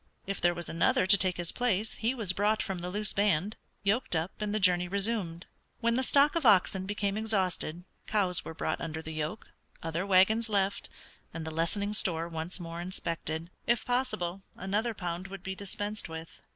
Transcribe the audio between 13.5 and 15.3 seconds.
if possible another pound